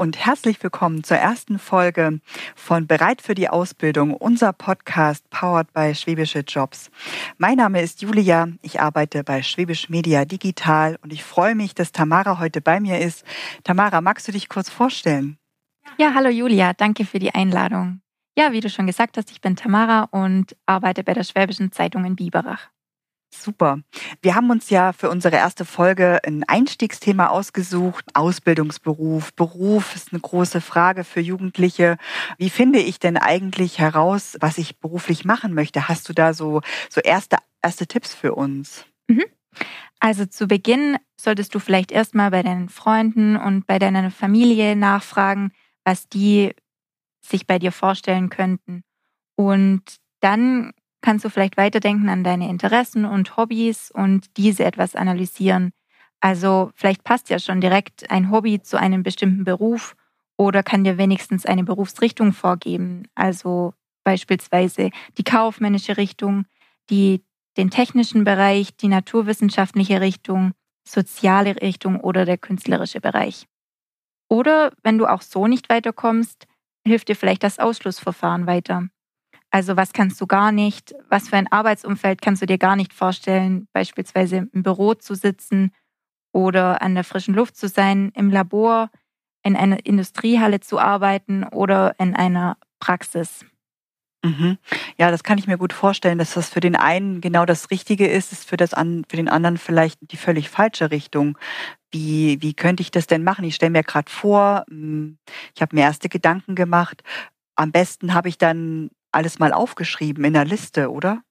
[0.00, 2.20] und herzlich willkommen zur ersten Folge
[2.56, 6.90] von Bereit für die Ausbildung, unser Podcast powered by Schwäbische Jobs.
[7.36, 11.92] Mein Name ist Julia, ich arbeite bei Schwäbisch Media Digital und ich freue mich, dass
[11.92, 13.26] Tamara heute bei mir ist.
[13.62, 15.36] Tamara, magst du dich kurz vorstellen?
[15.98, 18.00] Ja, hallo Julia, danke für die Einladung.
[18.38, 22.06] Ja, wie du schon gesagt hast, ich bin Tamara und arbeite bei der Schwäbischen Zeitung
[22.06, 22.70] in Biberach.
[23.32, 23.78] Super.
[24.22, 28.04] Wir haben uns ja für unsere erste Folge ein Einstiegsthema ausgesucht.
[28.14, 31.96] Ausbildungsberuf, Beruf ist eine große Frage für Jugendliche.
[32.38, 35.88] Wie finde ich denn eigentlich heraus, was ich beruflich machen möchte?
[35.88, 38.84] Hast du da so, so erste, erste Tipps für uns?
[39.08, 39.24] Mhm.
[40.00, 45.52] Also zu Beginn solltest du vielleicht erstmal bei deinen Freunden und bei deiner Familie nachfragen,
[45.84, 46.52] was die
[47.20, 48.82] sich bei dir vorstellen könnten.
[49.36, 49.82] Und
[50.20, 55.72] dann kannst du vielleicht weiterdenken an deine Interessen und Hobbys und diese etwas analysieren.
[56.20, 59.96] Also vielleicht passt ja schon direkt ein Hobby zu einem bestimmten Beruf
[60.36, 63.04] oder kann dir wenigstens eine Berufsrichtung vorgeben.
[63.14, 66.44] Also beispielsweise die kaufmännische Richtung,
[66.90, 67.24] die,
[67.56, 70.52] den technischen Bereich, die naturwissenschaftliche Richtung,
[70.86, 73.46] soziale Richtung oder der künstlerische Bereich.
[74.28, 76.46] Oder wenn du auch so nicht weiterkommst,
[76.86, 78.88] hilft dir vielleicht das Ausschlussverfahren weiter.
[79.50, 82.92] Also was kannst du gar nicht, was für ein Arbeitsumfeld kannst du dir gar nicht
[82.92, 85.72] vorstellen, beispielsweise im Büro zu sitzen
[86.32, 88.90] oder an der frischen Luft zu sein, im Labor,
[89.42, 93.44] in einer Industriehalle zu arbeiten oder in einer Praxis.
[94.22, 94.58] Mhm.
[94.98, 98.06] Ja, das kann ich mir gut vorstellen, dass das für den einen genau das Richtige
[98.06, 101.38] ist, ist für, das an, für den anderen vielleicht die völlig falsche Richtung.
[101.90, 103.44] Wie, wie könnte ich das denn machen?
[103.44, 105.18] Ich stelle mir gerade vor, hm,
[105.54, 107.02] ich habe mir erste Gedanken gemacht.
[107.56, 111.22] Am besten habe ich dann alles mal aufgeschrieben in der Liste, oder?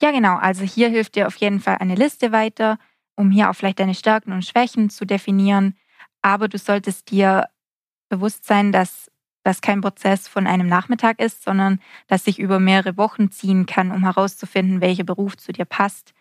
[0.00, 0.36] Ja, genau.
[0.36, 2.78] Also hier hilft dir auf jeden Fall eine Liste weiter,
[3.16, 5.74] um hier auch vielleicht deine Stärken und Schwächen zu definieren.
[6.22, 7.48] Aber du solltest dir
[8.08, 9.10] bewusst sein, dass
[9.42, 13.92] das kein Prozess von einem Nachmittag ist, sondern dass sich über mehrere Wochen ziehen kann,
[13.92, 16.12] um herauszufinden, welcher Beruf zu dir passt.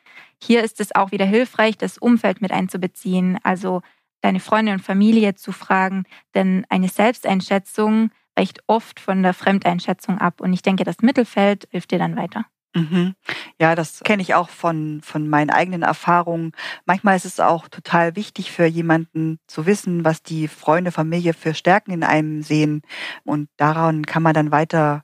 [0.41, 3.81] Hier ist es auch wieder hilfreich, das Umfeld mit einzubeziehen, also
[4.21, 6.03] deine Freunde und Familie zu fragen,
[6.35, 10.41] denn eine Selbsteinschätzung weicht oft von der Fremdeinschätzung ab.
[10.41, 12.45] Und ich denke, das Mittelfeld hilft dir dann weiter.
[12.75, 13.15] Mhm.
[13.59, 16.51] Ja, das kenne ich auch von, von meinen eigenen Erfahrungen.
[16.85, 21.53] Manchmal ist es auch total wichtig für jemanden zu wissen, was die Freunde, Familie für
[21.53, 22.81] Stärken in einem sehen.
[23.23, 25.03] Und daran kann man dann weiter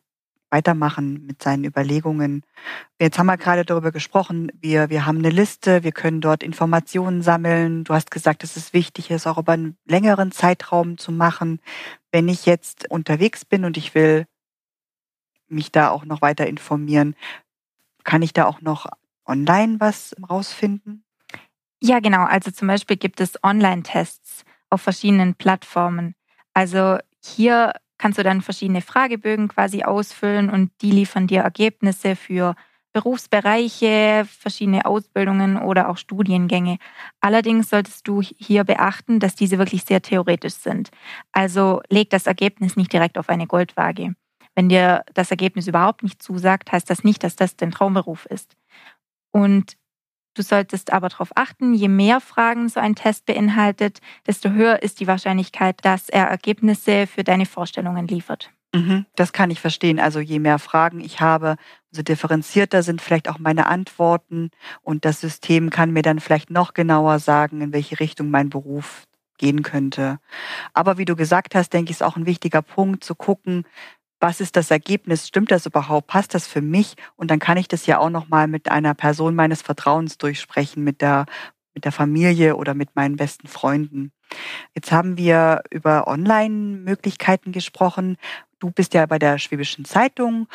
[0.51, 2.43] weitermachen mit seinen Überlegungen.
[2.99, 7.21] Jetzt haben wir gerade darüber gesprochen, wir, wir haben eine Liste, wir können dort Informationen
[7.21, 7.83] sammeln.
[7.85, 11.59] Du hast gesagt, es ist wichtig, es auch über einen längeren Zeitraum zu machen.
[12.11, 14.27] Wenn ich jetzt unterwegs bin und ich will
[15.47, 17.15] mich da auch noch weiter informieren,
[18.03, 18.87] kann ich da auch noch
[19.25, 21.03] online was rausfinden?
[21.81, 22.23] Ja, genau.
[22.25, 26.15] Also zum Beispiel gibt es Online-Tests auf verschiedenen Plattformen.
[26.53, 32.55] Also hier kannst du dann verschiedene Fragebögen quasi ausfüllen und die liefern dir Ergebnisse für
[32.93, 36.77] Berufsbereiche, verschiedene Ausbildungen oder auch Studiengänge.
[37.21, 40.89] Allerdings solltest du hier beachten, dass diese wirklich sehr theoretisch sind.
[41.31, 44.15] Also leg das Ergebnis nicht direkt auf eine Goldwaage.
[44.55, 48.57] Wenn dir das Ergebnis überhaupt nicht zusagt, heißt das nicht, dass das dein Traumberuf ist.
[49.31, 49.77] Und
[50.33, 54.99] Du solltest aber darauf achten, je mehr Fragen so ein Test beinhaltet, desto höher ist
[54.99, 58.49] die Wahrscheinlichkeit, dass er Ergebnisse für deine Vorstellungen liefert.
[58.73, 59.99] Mhm, das kann ich verstehen.
[59.99, 61.57] Also je mehr Fragen ich habe,
[61.91, 64.49] umso differenzierter sind vielleicht auch meine Antworten
[64.81, 69.07] und das System kann mir dann vielleicht noch genauer sagen, in welche Richtung mein Beruf
[69.37, 70.19] gehen könnte.
[70.73, 73.65] Aber wie du gesagt hast, denke ich, ist auch ein wichtiger Punkt zu gucken,
[74.21, 75.27] was ist das Ergebnis?
[75.27, 76.07] Stimmt das überhaupt?
[76.07, 76.95] Passt das für mich?
[77.15, 80.83] Und dann kann ich das ja auch noch mal mit einer Person meines Vertrauens durchsprechen,
[80.83, 81.25] mit der
[81.73, 84.11] mit der Familie oder mit meinen besten Freunden.
[84.75, 88.17] Jetzt haben wir über Online-Möglichkeiten gesprochen.
[88.59, 90.47] Du bist ja bei der Schwäbischen Zeitung.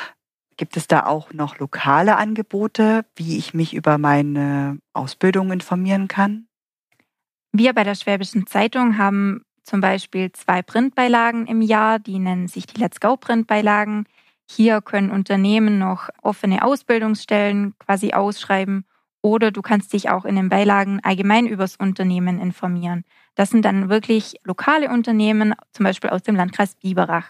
[0.56, 6.48] Gibt es da auch noch lokale Angebote, wie ich mich über meine Ausbildung informieren kann?
[7.52, 12.66] Wir bei der Schwäbischen Zeitung haben zum Beispiel zwei Printbeilagen im Jahr, die nennen sich
[12.66, 14.06] die Let's Go Printbeilagen.
[14.48, 18.86] Hier können Unternehmen noch offene Ausbildungsstellen quasi ausschreiben
[19.22, 23.04] oder du kannst dich auch in den Beilagen allgemein übers Unternehmen informieren.
[23.34, 27.26] Das sind dann wirklich lokale Unternehmen, zum Beispiel aus dem Landkreis Biberach.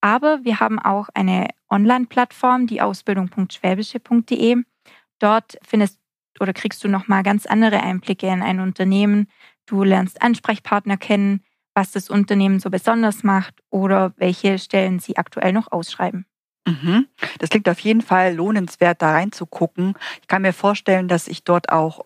[0.00, 4.62] Aber wir haben auch eine Online-Plattform, die ausbildung.schwäbische.de.
[5.18, 6.00] Dort findest
[6.40, 9.28] oder kriegst du nochmal ganz andere Einblicke in ein Unternehmen,
[9.66, 11.42] Du lernst Ansprechpartner kennen,
[11.74, 16.26] was das Unternehmen so besonders macht oder welche Stellen sie aktuell noch ausschreiben.
[16.66, 17.08] Mhm.
[17.38, 19.94] Das klingt auf jeden Fall lohnenswert, da reinzugucken.
[20.22, 22.04] Ich kann mir vorstellen, dass ich dort auch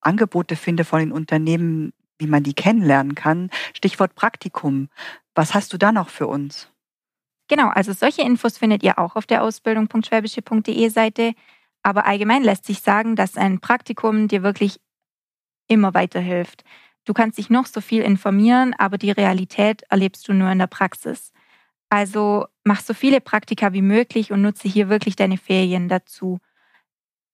[0.00, 3.50] Angebote finde von den Unternehmen, wie man die kennenlernen kann.
[3.74, 4.88] Stichwort Praktikum.
[5.34, 6.68] Was hast du da noch für uns?
[7.48, 11.32] Genau, also solche Infos findet ihr auch auf der ausbildung.schwäbische.de Seite.
[11.82, 14.80] Aber allgemein lässt sich sagen, dass ein Praktikum dir wirklich
[15.68, 16.64] immer weiterhilft.
[17.04, 20.66] Du kannst dich noch so viel informieren, aber die Realität erlebst du nur in der
[20.66, 21.32] Praxis.
[21.90, 26.38] Also mach so viele Praktika wie möglich und nutze hier wirklich deine Ferien dazu.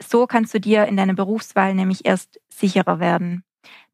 [0.02, 3.44] So kannst du dir in deiner Berufswahl nämlich erst sicherer werden.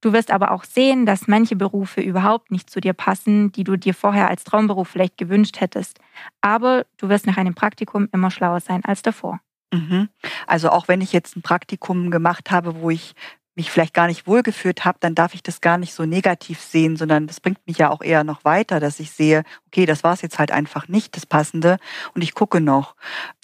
[0.01, 3.77] Du wirst aber auch sehen, dass manche Berufe überhaupt nicht zu dir passen, die du
[3.77, 5.99] dir vorher als Traumberuf vielleicht gewünscht hättest.
[6.41, 9.41] Aber du wirst nach einem Praktikum immer schlauer sein als davor.
[9.73, 10.09] Mhm.
[10.47, 13.15] Also auch wenn ich jetzt ein Praktikum gemacht habe, wo ich
[13.57, 16.97] mich vielleicht gar nicht wohlgeführt habe, dann darf ich das gar nicht so negativ sehen,
[16.97, 20.13] sondern das bringt mich ja auch eher noch weiter, dass ich sehe, okay, das war
[20.13, 21.79] es jetzt halt einfach nicht das Passende
[22.15, 22.95] und ich gucke noch.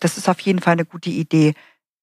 [0.01, 1.55] Das ist auf jeden Fall eine gute Idee.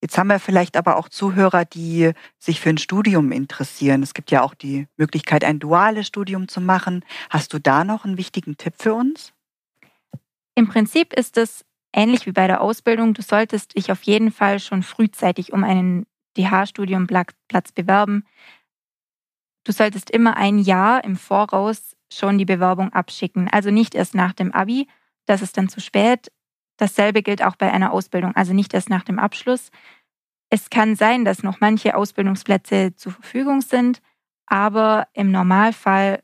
[0.01, 4.01] Jetzt haben wir vielleicht aber auch Zuhörer, die sich für ein Studium interessieren.
[4.01, 7.03] Es gibt ja auch die Möglichkeit, ein duales Studium zu machen.
[7.29, 9.33] Hast du da noch einen wichtigen Tipp für uns?
[10.56, 13.13] Im Prinzip ist es ähnlich wie bei der Ausbildung.
[13.13, 16.06] Du solltest dich auf jeden Fall schon frühzeitig um einen
[16.39, 18.25] DH-Studiumplatz bewerben.
[19.65, 23.50] Du solltest immer ein Jahr im Voraus schon die Bewerbung abschicken.
[23.50, 24.88] Also nicht erst nach dem Abi,
[25.25, 26.31] das ist dann zu spät.
[26.77, 29.69] Dasselbe gilt auch bei einer Ausbildung, also nicht erst nach dem Abschluss.
[30.50, 34.01] Es kann sein, dass noch manche Ausbildungsplätze zur Verfügung sind,
[34.47, 36.24] aber im Normalfall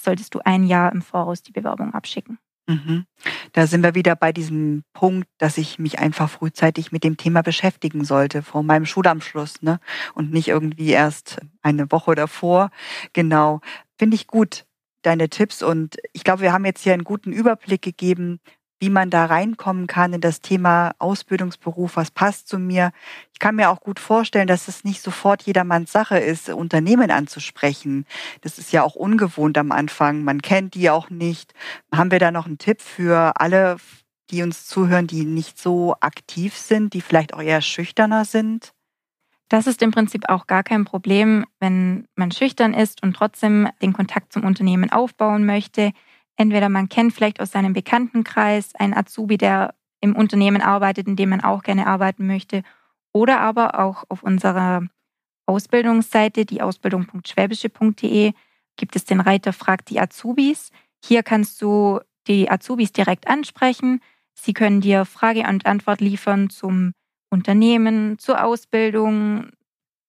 [0.00, 2.38] solltest du ein Jahr im Voraus die Bewerbung abschicken.
[2.68, 3.06] Mhm.
[3.52, 7.42] Da sind wir wieder bei diesem Punkt, dass ich mich einfach frühzeitig mit dem Thema
[7.42, 9.80] beschäftigen sollte, vor meinem Schulabschluss, ne?
[10.14, 12.70] Und nicht irgendwie erst eine Woche davor.
[13.14, 13.60] Genau.
[13.98, 14.66] Finde ich gut,
[15.00, 15.62] deine Tipps.
[15.62, 18.38] Und ich glaube, wir haben jetzt hier einen guten Überblick gegeben,
[18.80, 22.92] wie man da reinkommen kann in das Thema Ausbildungsberuf, was passt zu mir.
[23.32, 28.06] Ich kann mir auch gut vorstellen, dass es nicht sofort jedermanns Sache ist, Unternehmen anzusprechen.
[28.42, 30.22] Das ist ja auch ungewohnt am Anfang.
[30.22, 31.54] Man kennt die auch nicht.
[31.92, 33.76] Haben wir da noch einen Tipp für alle,
[34.30, 38.72] die uns zuhören, die nicht so aktiv sind, die vielleicht auch eher schüchterner sind?
[39.48, 43.94] Das ist im Prinzip auch gar kein Problem, wenn man schüchtern ist und trotzdem den
[43.94, 45.92] Kontakt zum Unternehmen aufbauen möchte.
[46.38, 51.30] Entweder man kennt vielleicht aus seinem Bekanntenkreis einen Azubi, der im Unternehmen arbeitet, in dem
[51.30, 52.62] man auch gerne arbeiten möchte,
[53.12, 54.82] oder aber auch auf unserer
[55.46, 58.32] Ausbildungsseite, die ausbildung.schwäbische.de,
[58.76, 60.70] gibt es den Reiter Frag die Azubis.
[61.04, 64.00] Hier kannst du die Azubis direkt ansprechen.
[64.34, 66.92] Sie können dir Frage und Antwort liefern zum
[67.30, 69.50] Unternehmen, zur Ausbildung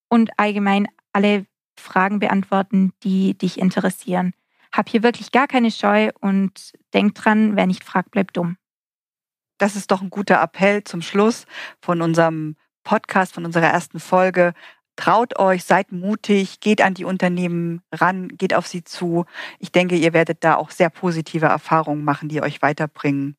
[0.10, 1.48] und allgemein alle
[1.80, 4.34] Fragen beantworten, die dich interessieren.
[4.71, 8.57] Hab hier wirklich gar keine Scheu und denk dran, wer nicht fragt, bleibt dumm.
[9.57, 11.45] Das ist doch ein guter Appell zum Schluss
[11.81, 14.54] von unserem Podcast, von unserer ersten Folge.
[14.95, 19.25] Traut euch, seid mutig, geht an die Unternehmen ran, geht auf sie zu.
[19.60, 23.38] Ich denke, ihr werdet da auch sehr positive Erfahrungen machen, die euch weiterbringen.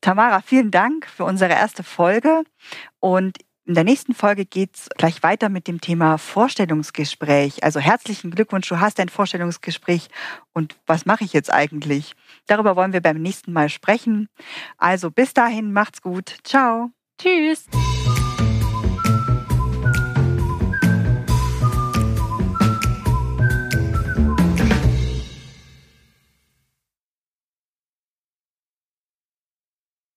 [0.00, 2.42] Tamara, vielen Dank für unsere erste Folge
[3.00, 7.64] und in der nächsten Folge geht's gleich weiter mit dem Thema Vorstellungsgespräch.
[7.64, 10.08] Also herzlichen Glückwunsch, du hast ein Vorstellungsgespräch
[10.52, 12.14] und was mache ich jetzt eigentlich?
[12.46, 14.28] Darüber wollen wir beim nächsten Mal sprechen.
[14.76, 16.36] Also bis dahin, macht's gut.
[16.44, 16.90] Ciao.
[17.18, 17.66] Tschüss.